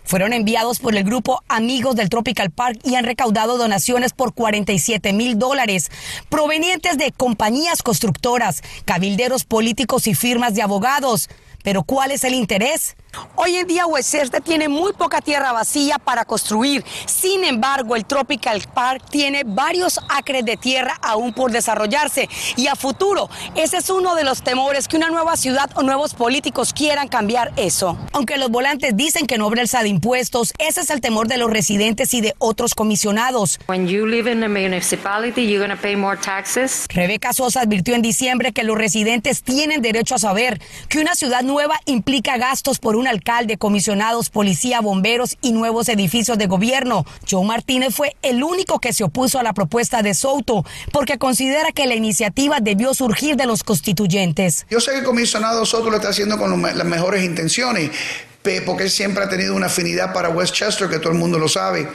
fueron 0.04 0.32
enviados 0.32 0.78
por 0.78 0.94
el 0.96 1.04
grupo 1.04 1.42
Amigos 1.48 1.96
del 1.96 2.08
Tropical 2.08 2.50
Park 2.50 2.80
y 2.84 2.94
han 2.94 3.04
recaudado 3.04 3.58
donaciones 3.58 4.12
por 4.12 4.34
47 4.34 5.12
mil 5.12 5.38
dólares 5.38 5.90
provenientes 6.28 6.98
de 6.98 7.12
compañías 7.12 7.82
constructoras, 7.82 8.62
cabilderos 8.84 9.44
políticos 9.44 10.06
y 10.06 10.14
firmas 10.14 10.54
de 10.54 10.62
abogados. 10.62 11.28
Pero 11.62 11.84
¿cuál 11.84 12.10
es 12.10 12.24
el 12.24 12.34
interés? 12.34 12.96
Hoy 13.34 13.56
en 13.56 13.66
día 13.66 13.86
Westchester 13.86 14.42
tiene 14.42 14.68
muy 14.68 14.92
poca 14.92 15.20
tierra 15.20 15.52
vacía 15.52 15.98
para 15.98 16.24
construir. 16.24 16.84
Sin 17.06 17.44
embargo, 17.44 17.96
el 17.96 18.04
Tropical 18.04 18.62
Park 18.74 19.04
tiene 19.10 19.42
varios 19.44 19.98
acres 20.08 20.44
de 20.44 20.56
tierra 20.56 20.98
aún 21.02 21.32
por 21.32 21.50
desarrollarse. 21.50 22.28
Y 22.56 22.66
a 22.66 22.76
futuro, 22.76 23.30
ese 23.54 23.78
es 23.78 23.90
uno 23.90 24.14
de 24.14 24.24
los 24.24 24.42
temores 24.42 24.86
que 24.86 24.96
una 24.96 25.08
nueva 25.08 25.36
ciudad 25.36 25.70
o 25.74 25.82
nuevos 25.82 26.14
políticos 26.14 26.72
quieran 26.72 27.08
cambiar 27.08 27.52
eso. 27.56 27.98
Aunque 28.12 28.36
los 28.36 28.50
volantes 28.50 28.96
dicen 28.96 29.26
que 29.26 29.38
no 29.38 29.46
habrá 29.46 29.62
de 29.62 29.88
impuestos, 29.88 30.52
ese 30.58 30.80
es 30.80 30.90
el 30.90 31.00
temor 31.00 31.28
de 31.28 31.38
los 31.38 31.50
residentes 31.50 32.14
y 32.14 32.20
de 32.20 32.34
otros 32.38 32.74
comisionados. 32.74 33.60
Rebeca 36.88 37.32
Sosa 37.32 37.60
advirtió 37.60 37.94
en 37.94 38.02
diciembre 38.02 38.52
que 38.52 38.64
los 38.64 38.76
residentes 38.76 39.42
tienen 39.42 39.82
derecho 39.82 40.16
a 40.16 40.18
saber 40.18 40.60
que 40.88 40.98
una 40.98 41.14
ciudad 41.14 41.42
nueva 41.42 41.78
implica 41.86 42.38
gastos 42.38 42.78
por 42.78 42.96
un 42.96 43.01
alcalde, 43.06 43.58
comisionados, 43.58 44.30
policía, 44.30 44.80
bomberos 44.80 45.36
y 45.40 45.52
nuevos 45.52 45.88
edificios 45.88 46.38
de 46.38 46.46
gobierno. 46.46 47.04
Joe 47.30 47.44
Martínez 47.44 47.94
fue 47.94 48.16
el 48.22 48.42
único 48.42 48.78
que 48.78 48.92
se 48.92 49.04
opuso 49.04 49.38
a 49.38 49.42
la 49.42 49.52
propuesta 49.52 50.02
de 50.02 50.14
Soto 50.14 50.64
porque 50.92 51.18
considera 51.18 51.72
que 51.72 51.86
la 51.86 51.94
iniciativa 51.94 52.58
debió 52.60 52.94
surgir 52.94 53.36
de 53.36 53.46
los 53.46 53.64
constituyentes. 53.64 54.66
Yo 54.70 54.80
sé 54.80 54.92
que 54.92 54.98
el 54.98 55.04
comisionado 55.04 55.64
Soto 55.66 55.90
lo 55.90 55.96
está 55.96 56.08
haciendo 56.08 56.38
con 56.38 56.60
las 56.62 56.86
mejores 56.86 57.24
intenciones, 57.24 57.90
porque 58.66 58.84
él 58.84 58.90
siempre 58.90 59.24
ha 59.24 59.28
tenido 59.28 59.54
una 59.54 59.66
afinidad 59.66 60.12
para 60.12 60.28
Westchester, 60.28 60.88
que 60.88 60.98
todo 60.98 61.12
el 61.12 61.18
mundo 61.18 61.38
lo 61.38 61.48
sabe 61.48 61.88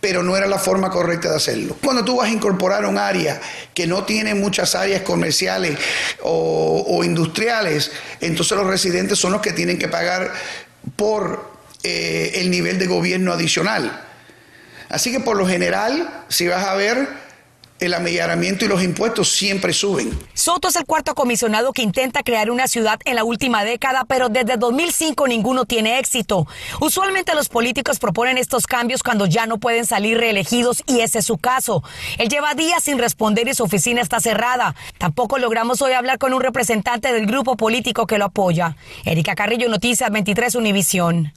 pero 0.00 0.22
no 0.22 0.36
era 0.36 0.46
la 0.46 0.58
forma 0.58 0.90
correcta 0.90 1.30
de 1.30 1.36
hacerlo. 1.36 1.76
Cuando 1.82 2.04
tú 2.04 2.16
vas 2.16 2.28
a 2.28 2.32
incorporar 2.32 2.84
un 2.86 2.98
área 2.98 3.40
que 3.74 3.86
no 3.86 4.04
tiene 4.04 4.34
muchas 4.34 4.74
áreas 4.74 5.02
comerciales 5.02 5.78
o, 6.22 7.02
industriales, 7.04 7.92
entonces 8.20 8.56
los 8.56 8.66
residentes 8.66 9.18
son 9.18 9.32
los 9.32 9.40
que 9.40 9.52
tienen 9.52 9.78
que 9.78 9.88
pagar 9.88 10.32
por 10.96 11.50
eh, 11.82 12.32
el 12.36 12.50
nivel 12.50 12.78
de 12.78 12.86
gobierno 12.86 13.32
adicional. 13.32 14.06
Así 14.88 15.12
que 15.12 15.20
por 15.20 15.36
lo 15.36 15.46
general, 15.46 16.24
si 16.28 16.48
vas 16.48 16.66
a 16.66 16.74
ver, 16.74 17.08
el 17.80 17.94
amillaramiento 17.94 18.64
y 18.64 18.68
los 18.68 18.82
impuestos 18.82 19.30
siempre 19.30 19.72
suben. 19.72 20.16
Soto 20.34 20.68
es 20.68 20.76
el 20.76 20.84
cuarto 20.84 21.14
comisionado 21.14 21.72
que 21.72 21.82
intenta 21.82 22.22
crear 22.22 22.50
una 22.50 22.68
ciudad 22.68 23.00
en 23.04 23.16
la 23.16 23.24
última 23.24 23.64
década, 23.64 24.04
pero 24.06 24.28
desde 24.28 24.56
2005 24.56 25.26
ninguno 25.26 25.64
tiene 25.64 25.98
éxito. 25.98 26.46
Usualmente 26.80 27.34
los 27.34 27.48
políticos 27.48 27.98
proponen 27.98 28.38
estos 28.38 28.66
cambios 28.66 29.02
cuando 29.02 29.26
ya 29.26 29.46
no 29.46 29.58
pueden 29.58 29.86
salir 29.86 30.18
reelegidos 30.18 30.82
y 30.86 31.00
ese 31.00 31.20
es 31.20 31.26
su 31.26 31.38
caso. 31.38 31.82
Él 32.18 32.28
lleva 32.28 32.54
días 32.54 32.82
sin 32.82 32.98
responder 32.98 33.48
y 33.48 33.54
su 33.54 33.64
oficina 33.64 34.02
está 34.02 34.20
cerrada. 34.20 34.74
Tampoco 34.98 35.38
logramos 35.38 35.82
hoy 35.82 35.92
hablar 35.92 36.18
con 36.18 36.34
un 36.34 36.40
representante 36.40 37.12
del 37.12 37.26
grupo 37.26 37.56
político 37.56 38.06
que 38.06 38.18
lo 38.18 38.26
apoya. 38.26 38.76
Erika 39.04 39.34
Carrillo, 39.34 39.68
Noticias 39.68 40.10
23 40.10 40.54
Univisión. 40.54 41.32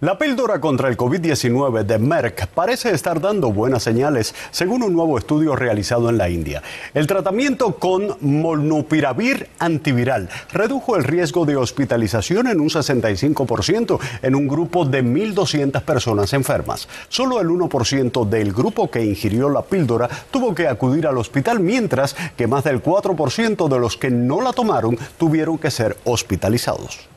La 0.00 0.18
píldora 0.18 0.60
contra 0.60 0.90
el 0.90 0.96
COVID-19 0.98 1.82
de 1.84 1.98
Merck 1.98 2.48
parece 2.48 2.90
estar 2.90 3.18
dando 3.18 3.50
buenas 3.50 3.82
señales, 3.82 4.34
según 4.50 4.82
un 4.82 4.92
nuevo 4.92 5.16
estudio 5.16 5.56
realizado 5.56 6.10
en 6.10 6.18
la 6.18 6.28
India. 6.28 6.62
El 6.92 7.06
tratamiento 7.06 7.76
con 7.76 8.14
molnupiravir 8.20 9.48
antiviral 9.58 10.28
redujo 10.52 10.96
el 10.96 11.04
riesgo 11.04 11.46
de 11.46 11.56
hospitalización 11.56 12.46
en 12.48 12.60
un 12.60 12.68
65% 12.68 13.98
en 14.20 14.34
un 14.34 14.46
grupo 14.46 14.84
de 14.84 15.02
1.200 15.02 15.80
personas 15.80 16.34
enfermas. 16.34 16.88
Solo 17.08 17.40
el 17.40 17.48
1% 17.48 18.28
del 18.28 18.52
grupo 18.52 18.90
que 18.90 19.02
ingirió 19.02 19.48
la 19.48 19.62
píldora 19.62 20.10
tuvo 20.30 20.54
que 20.54 20.68
acudir 20.68 21.06
al 21.06 21.16
hospital, 21.16 21.58
mientras 21.60 22.14
que 22.36 22.46
más 22.46 22.64
del 22.64 22.82
4% 22.82 23.66
de 23.66 23.78
los 23.78 23.96
que 23.96 24.10
no 24.10 24.42
la 24.42 24.52
tomaron 24.52 24.98
tuvieron 25.16 25.56
que 25.56 25.70
ser 25.70 25.96
hospitalizados. 26.04 27.15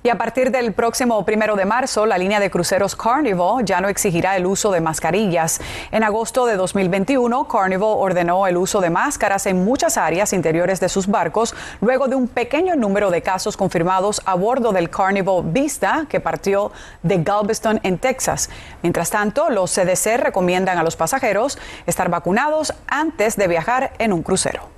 Y 0.00 0.10
a 0.10 0.16
partir 0.16 0.52
del 0.52 0.72
próximo 0.74 1.24
primero 1.24 1.56
de 1.56 1.64
marzo, 1.64 2.06
la 2.06 2.18
línea 2.18 2.38
de 2.38 2.50
cruceros 2.50 2.94
Carnival 2.94 3.64
ya 3.64 3.80
no 3.80 3.88
exigirá 3.88 4.36
el 4.36 4.46
uso 4.46 4.70
de 4.70 4.80
mascarillas. 4.80 5.60
En 5.90 6.04
agosto 6.04 6.46
de 6.46 6.54
2021, 6.56 7.48
Carnival 7.48 7.94
ordenó 7.96 8.46
el 8.46 8.56
uso 8.56 8.80
de 8.80 8.90
máscaras 8.90 9.46
en 9.46 9.64
muchas 9.64 9.96
áreas 9.96 10.32
interiores 10.32 10.78
de 10.78 10.88
sus 10.88 11.08
barcos, 11.08 11.52
luego 11.80 12.06
de 12.06 12.14
un 12.14 12.28
pequeño 12.28 12.76
número 12.76 13.10
de 13.10 13.22
casos 13.22 13.56
confirmados 13.56 14.22
a 14.24 14.34
bordo 14.34 14.70
del 14.70 14.88
Carnival 14.88 15.42
Vista, 15.46 16.06
que 16.08 16.20
partió 16.20 16.70
de 17.02 17.20
Galveston, 17.20 17.80
en 17.82 17.98
Texas. 17.98 18.50
Mientras 18.82 19.10
tanto, 19.10 19.50
los 19.50 19.74
CDC 19.74 20.16
recomiendan 20.16 20.78
a 20.78 20.84
los 20.84 20.94
pasajeros 20.94 21.58
estar 21.86 22.08
vacunados 22.08 22.72
antes 22.86 23.36
de 23.36 23.48
viajar 23.48 23.92
en 23.98 24.12
un 24.12 24.22
crucero. 24.22 24.77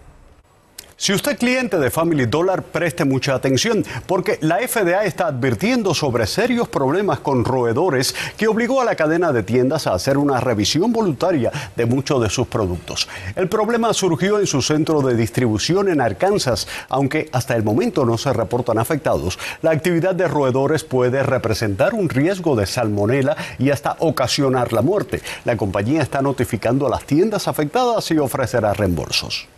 Si 1.02 1.14
usted 1.14 1.32
es 1.32 1.38
cliente 1.38 1.78
de 1.78 1.90
Family 1.90 2.26
Dollar, 2.26 2.62
preste 2.62 3.06
mucha 3.06 3.34
atención 3.34 3.82
porque 4.06 4.36
la 4.42 4.58
FDA 4.58 5.06
está 5.06 5.28
advirtiendo 5.28 5.94
sobre 5.94 6.26
serios 6.26 6.68
problemas 6.68 7.20
con 7.20 7.42
roedores 7.42 8.14
que 8.36 8.46
obligó 8.46 8.82
a 8.82 8.84
la 8.84 8.96
cadena 8.96 9.32
de 9.32 9.42
tiendas 9.42 9.86
a 9.86 9.94
hacer 9.94 10.18
una 10.18 10.40
revisión 10.40 10.92
voluntaria 10.92 11.50
de 11.74 11.86
muchos 11.86 12.20
de 12.22 12.28
sus 12.28 12.48
productos. 12.48 13.08
El 13.34 13.48
problema 13.48 13.94
surgió 13.94 14.40
en 14.40 14.46
su 14.46 14.60
centro 14.60 15.00
de 15.00 15.14
distribución 15.14 15.88
en 15.88 16.02
Arkansas, 16.02 16.68
aunque 16.90 17.30
hasta 17.32 17.56
el 17.56 17.62
momento 17.62 18.04
no 18.04 18.18
se 18.18 18.34
reportan 18.34 18.76
afectados. 18.76 19.38
La 19.62 19.70
actividad 19.70 20.14
de 20.14 20.28
roedores 20.28 20.84
puede 20.84 21.22
representar 21.22 21.94
un 21.94 22.10
riesgo 22.10 22.56
de 22.56 22.66
salmonela 22.66 23.38
y 23.58 23.70
hasta 23.70 23.96
ocasionar 24.00 24.74
la 24.74 24.82
muerte. 24.82 25.22
La 25.46 25.56
compañía 25.56 26.02
está 26.02 26.20
notificando 26.20 26.86
a 26.86 26.90
las 26.90 27.04
tiendas 27.04 27.48
afectadas 27.48 28.10
y 28.10 28.18
ofrecerá 28.18 28.74
reembolsos 28.74 29.48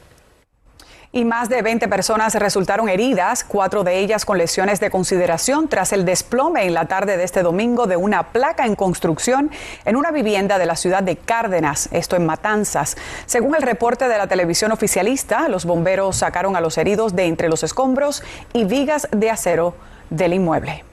y 1.13 1.27
más 1.27 1.51
de 1.51 1.61
20 1.61 1.89
personas 1.89 2.35
resultaron 2.35 2.89
heridas, 2.89 3.45
cuatro 3.45 3.85
de 3.85 3.99
ellas 3.99 4.25
con 4.25 4.39
lesiones 4.39 4.81
de 4.81 4.91
consideración 4.91 5.69
tras 5.69 5.93
el 5.93 6.07
desplome 6.07 6.65
en 6.65 6.73
la 6.73 6.87
tarde 6.87 7.19
de 7.19 7.25
este 7.25 7.43
domingo 7.43 7.87
de 7.87 7.97
una 7.97 8.33
placa 8.33 8.65
en 8.65 8.75
construcción 8.75 9.51
en 9.85 9.97
una 9.97 10.11
vivienda 10.11 10.59
de 10.59 10.65
la 10.65 10.75
ciudad 10.75 11.03
de 11.03 11.17
Cárdenas, 11.17 11.91
esto 11.93 12.17
en 12.17 12.25
Matanzas. 12.25 12.97
Según 13.27 13.55
el 13.55 13.63
reporte 13.63 14.09
de 14.09 14.17
la 14.17 14.27
televisión 14.27 14.73
oficialista, 14.73 15.49
los 15.49 15.67
bomberos 15.67 16.17
sacaron 16.17 16.57
a 16.57 16.63
los 16.63 16.79
heridos 16.79 17.15
de 17.15 17.27
entre 17.27 17.51
los 17.51 17.63
escombros 17.63 18.23
y 18.55 18.65
vigas 18.65 19.07
de 19.11 19.31
acero 19.31 19.75
del 20.09 20.33
inmueble. 20.33 20.85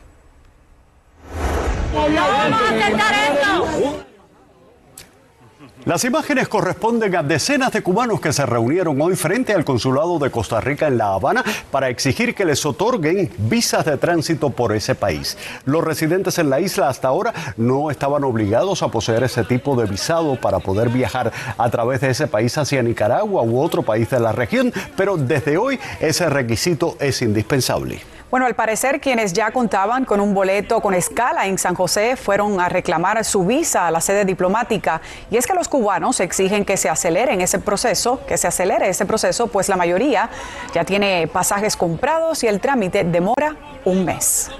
Las 5.90 6.06
imágenes 6.06 6.48
corresponden 6.48 7.16
a 7.16 7.24
decenas 7.24 7.72
de 7.72 7.82
cubanos 7.82 8.22
que 8.22 8.32
se 8.32 8.46
reunieron 8.46 9.02
hoy 9.02 9.16
frente 9.16 9.54
al 9.54 9.66
consulado 9.66 10.20
de 10.20 10.30
Costa 10.30 10.62
Rica 10.62 10.86
en 10.86 11.00
La 11.00 11.16
Habana 11.16 11.44
para 11.72 11.90
exigir 11.90 12.36
que 12.36 12.46
les 12.46 12.64
otorguen 12.64 13.32
visas 13.40 13.86
de 13.86 13.98
tránsito 13.98 14.52
por 14.52 14.76
ese 14.76 14.94
país. 14.94 15.36
Los 15.66 15.84
residentes 15.84 16.38
en 16.38 16.52
la 16.52 16.60
isla 16.60 16.90
hasta 16.90 17.08
ahora 17.08 17.34
no 17.58 17.90
estaban 17.90 18.24
obligados 18.24 18.84
a 18.84 18.90
poseer 18.90 19.24
ese 19.24 19.44
tipo 19.46 19.76
de 19.76 19.90
visado 19.90 20.36
para 20.36 20.60
poder 20.60 20.90
viajar 20.90 21.32
a 21.58 21.70
través 21.72 22.02
de 22.02 22.12
ese 22.12 22.28
país 22.28 22.56
hacia 22.60 22.84
Nicaragua 22.84 23.42
u 23.42 23.60
otro 23.60 23.82
país 23.82 24.12
de 24.12 24.20
la 24.20 24.32
región, 24.32 24.72
pero 24.96 25.18
desde 25.18 25.58
hoy 25.58 25.80
ese 26.02 26.30
requisito 26.30 26.98
es 27.00 27.20
indispensable. 27.24 28.00
Bueno, 28.32 28.46
al 28.46 28.54
parecer 28.54 29.02
quienes 29.02 29.34
ya 29.34 29.50
contaban 29.50 30.06
con 30.06 30.20
un 30.22 30.36
boleto 30.36 30.82
con 30.82 30.94
escala 30.94 31.48
en 31.48 31.58
San 31.58 31.74
José 31.74 32.16
fueron 32.16 32.62
a 32.62 32.70
reclamar 32.70 33.26
su 33.26 33.44
visa 33.44 33.88
a 33.88 33.92
la 33.92 34.02
sede 34.02 34.24
diplomática. 34.24 35.02
Y 35.32 35.38
es 35.38 35.48
que 35.48 35.56
los 35.56 35.68
cubanos 35.68 36.20
exigen 36.20 36.64
que 36.64 36.78
se 36.78 36.90
acelere 36.90 37.42
ese 37.42 37.58
proceso, 37.58 38.24
que 38.28 38.38
se 38.38 38.48
acelere 38.48 38.88
ese 38.88 39.08
proceso, 39.08 39.48
pues 39.48 39.68
la 39.68 39.78
mayoría 39.78 40.30
ya 40.76 40.86
tiene 40.86 41.28
pasajes 41.28 41.76
comprados 41.76 42.44
y 42.44 42.48
el 42.48 42.60
trámite 42.60 43.04
demora 43.04 43.56
un 43.84 44.06
mes. 44.06 44.52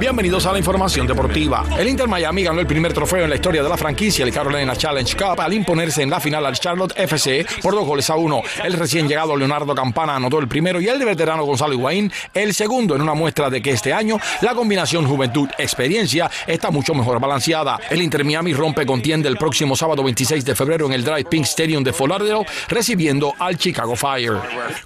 Bienvenidos 0.00 0.46
a 0.46 0.52
la 0.52 0.58
información 0.58 1.06
deportiva. 1.06 1.62
El 1.78 1.88
Inter 1.88 2.08
Miami 2.08 2.42
ganó 2.42 2.60
el 2.60 2.66
primer 2.66 2.94
trofeo 2.94 3.24
en 3.24 3.30
la 3.30 3.36
historia 3.36 3.62
de 3.62 3.68
la 3.68 3.76
franquicia, 3.76 4.24
el 4.24 4.32
Carolina 4.32 4.74
Challenge 4.74 5.14
Cup, 5.16 5.38
al 5.38 5.52
imponerse 5.52 6.02
en 6.02 6.08
la 6.08 6.18
final 6.18 6.46
al 6.46 6.58
Charlotte 6.58 6.94
FC 6.96 7.44
por 7.60 7.74
dos 7.74 7.84
goles 7.84 8.08
a 8.08 8.16
uno. 8.16 8.40
El 8.64 8.72
recién 8.72 9.06
llegado 9.06 9.36
Leonardo 9.36 9.74
Campana 9.74 10.16
anotó 10.16 10.38
el 10.38 10.48
primero 10.48 10.80
y 10.80 10.88
el 10.88 11.04
veterano 11.04 11.44
Gonzalo 11.44 11.74
Higuaín 11.74 12.10
el 12.32 12.54
segundo 12.54 12.96
en 12.96 13.02
una 13.02 13.12
muestra 13.12 13.50
de 13.50 13.60
que 13.60 13.72
este 13.72 13.92
año 13.92 14.18
la 14.40 14.54
combinación 14.54 15.06
juventud-experiencia 15.06 16.30
está 16.46 16.70
mucho 16.70 16.94
mejor 16.94 17.20
balanceada. 17.20 17.78
El 17.90 18.00
Inter 18.00 18.24
Miami 18.24 18.54
rompe 18.54 18.86
contienda 18.86 19.28
el 19.28 19.36
próximo 19.36 19.76
sábado 19.76 20.02
26 20.02 20.42
de 20.44 20.54
febrero 20.54 20.86
en 20.86 20.94
el 20.94 21.04
Drive 21.04 21.24
Pink 21.24 21.44
Stadium 21.44 21.84
de 21.84 21.92
Fort 21.92 22.10
Lauderdale, 22.12 22.46
recibiendo 22.68 23.34
al 23.38 23.58
Chicago 23.58 23.94
Fire. 23.94 24.38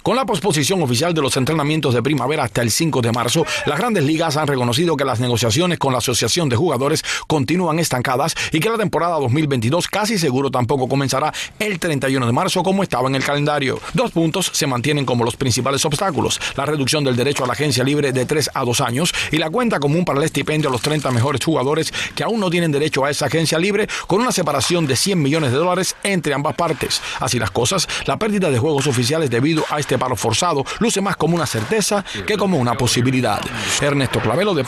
Con 0.03 0.17
la 0.17 0.25
posposición 0.25 0.81
oficial 0.81 1.13
de 1.13 1.21
los 1.21 1.37
entrenamientos 1.37 1.93
de 1.93 2.03
primavera 2.03 2.43
hasta 2.43 2.61
el 2.61 2.71
5 2.71 3.01
de 3.01 3.11
marzo, 3.13 3.45
las 3.65 3.79
grandes 3.79 4.03
ligas 4.03 4.35
han 4.35 4.47
reconocido 4.47 4.80
que 4.81 5.05
las 5.05 5.19
negociaciones 5.19 5.77
con 5.77 5.93
la 5.93 5.99
Asociación 5.99 6.49
de 6.49 6.55
Jugadores 6.55 7.03
continúan 7.27 7.77
estancadas 7.77 8.35
y 8.51 8.59
que 8.59 8.69
la 8.69 8.77
temporada 8.77 9.19
2022 9.19 9.87
casi 9.87 10.17
seguro 10.17 10.49
tampoco 10.49 10.87
comenzará 10.87 11.31
el 11.59 11.79
31 11.79 12.25
de 12.25 12.31
marzo 12.31 12.63
como 12.63 12.81
estaba 12.81 13.07
en 13.07 13.15
el 13.15 13.23
calendario. 13.23 13.79
Dos 13.93 14.11
puntos 14.11 14.49
se 14.51 14.65
mantienen 14.65 15.05
como 15.05 15.23
los 15.23 15.35
principales 15.35 15.85
obstáculos, 15.85 16.41
la 16.55 16.65
reducción 16.65 17.03
del 17.03 17.15
derecho 17.15 17.43
a 17.43 17.47
la 17.47 17.53
agencia 17.53 17.83
libre 17.83 18.11
de 18.11 18.25
3 18.25 18.49
a 18.55 18.65
2 18.65 18.81
años 18.81 19.13
y 19.31 19.37
la 19.37 19.51
cuenta 19.51 19.79
común 19.79 20.03
para 20.03 20.17
el 20.19 20.25
estipendio 20.25 20.69
a 20.69 20.71
los 20.71 20.81
30 20.81 21.11
mejores 21.11 21.45
jugadores 21.45 21.93
que 22.15 22.23
aún 22.23 22.39
no 22.39 22.49
tienen 22.49 22.71
derecho 22.71 23.05
a 23.05 23.11
esa 23.11 23.27
agencia 23.27 23.59
libre 23.59 23.87
con 24.07 24.19
una 24.19 24.31
separación 24.31 24.87
de 24.87 24.95
100 24.95 25.21
millones 25.21 25.51
de 25.51 25.57
dólares 25.57 25.95
entre 26.03 26.33
ambas 26.33 26.55
partes. 26.55 27.01
Así 27.19 27.37
las 27.37 27.51
cosas, 27.51 27.87
la 28.07 28.17
pérdida 28.17 28.49
de 28.49 28.57
juegos 28.57 28.87
oficiales 28.87 29.29
debido 29.29 29.63
a 29.69 29.79
este 29.79 29.99
paro 29.99 30.15
forzado 30.15 30.65
luce 30.79 31.01
más 31.01 31.15
como 31.17 31.35
una 31.35 31.45
certeza 31.45 32.03
que 32.25 32.37
como 32.37 32.57
una 32.57 32.73
posibilidad. 32.73 33.41
Ernesto 33.81 34.19
Clavelo, 34.19 34.53
de 34.53 34.63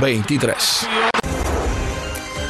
23. 0.00 0.88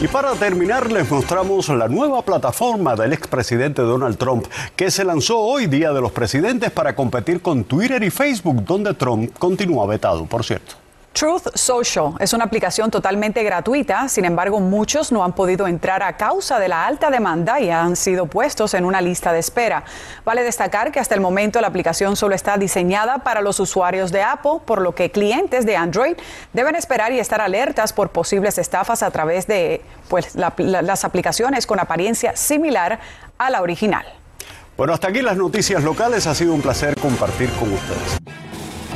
Y 0.00 0.06
para 0.06 0.32
terminar, 0.34 0.92
les 0.92 1.10
mostramos 1.10 1.68
la 1.70 1.88
nueva 1.88 2.22
plataforma 2.22 2.94
del 2.94 3.12
expresidente 3.12 3.82
Donald 3.82 4.16
Trump, 4.16 4.46
que 4.76 4.90
se 4.92 5.04
lanzó 5.04 5.40
hoy, 5.40 5.66
Día 5.66 5.92
de 5.92 6.00
los 6.00 6.12
Presidentes, 6.12 6.70
para 6.70 6.94
competir 6.94 7.42
con 7.42 7.64
Twitter 7.64 8.02
y 8.04 8.10
Facebook, 8.10 8.64
donde 8.64 8.94
Trump 8.94 9.32
continúa 9.36 9.86
vetado, 9.86 10.26
por 10.26 10.44
cierto. 10.44 10.85
Truth 11.16 11.54
Social 11.54 12.12
es 12.18 12.34
una 12.34 12.44
aplicación 12.44 12.90
totalmente 12.90 13.42
gratuita, 13.42 14.06
sin 14.06 14.26
embargo 14.26 14.60
muchos 14.60 15.12
no 15.12 15.24
han 15.24 15.32
podido 15.32 15.66
entrar 15.66 16.02
a 16.02 16.18
causa 16.18 16.58
de 16.58 16.68
la 16.68 16.86
alta 16.86 17.08
demanda 17.08 17.58
y 17.58 17.70
han 17.70 17.96
sido 17.96 18.26
puestos 18.26 18.74
en 18.74 18.84
una 18.84 19.00
lista 19.00 19.32
de 19.32 19.38
espera. 19.38 19.84
Vale 20.26 20.42
destacar 20.42 20.92
que 20.92 21.00
hasta 21.00 21.14
el 21.14 21.22
momento 21.22 21.58
la 21.62 21.68
aplicación 21.68 22.16
solo 22.16 22.34
está 22.34 22.58
diseñada 22.58 23.20
para 23.20 23.40
los 23.40 23.58
usuarios 23.60 24.12
de 24.12 24.20
Apple, 24.20 24.58
por 24.66 24.82
lo 24.82 24.94
que 24.94 25.10
clientes 25.10 25.64
de 25.64 25.74
Android 25.74 26.18
deben 26.52 26.76
esperar 26.76 27.12
y 27.12 27.18
estar 27.18 27.40
alertas 27.40 27.94
por 27.94 28.10
posibles 28.10 28.58
estafas 28.58 29.02
a 29.02 29.10
través 29.10 29.46
de 29.46 29.80
pues, 30.08 30.34
las 30.34 31.04
aplicaciones 31.06 31.66
con 31.66 31.80
apariencia 31.80 32.36
similar 32.36 33.00
a 33.38 33.48
la 33.48 33.62
original. 33.62 34.04
Bueno, 34.76 34.92
hasta 34.92 35.08
aquí 35.08 35.22
las 35.22 35.38
noticias 35.38 35.82
locales. 35.82 36.26
Ha 36.26 36.34
sido 36.34 36.52
un 36.52 36.60
placer 36.60 36.94
compartir 37.00 37.50
con 37.52 37.72
ustedes. 37.72 38.45